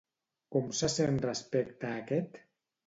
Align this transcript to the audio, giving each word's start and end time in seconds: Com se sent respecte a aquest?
Com 0.55 0.71
se 0.79 0.89
sent 0.93 1.21
respecte 1.27 1.91
a 1.93 2.03
aquest? 2.05 2.43